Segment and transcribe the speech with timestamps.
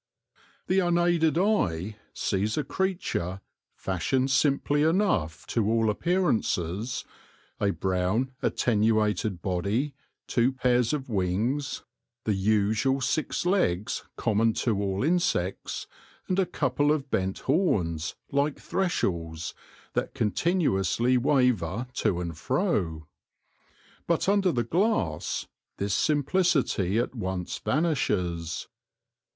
[0.65, 3.39] The unaided eye sees a creature,
[3.75, 7.05] fashioned simply enough to all appearances—
[7.61, 9.93] a brown, attenuated body,
[10.25, 11.83] two pairs of wings,
[12.23, 15.85] the usual six legs common to all insects,
[16.27, 19.53] and a couple of bent horns, like threshels,
[19.93, 23.05] that continuously waver to and fro.
[24.07, 25.45] But under the glass
[25.77, 28.67] this simplicity at once vanishes.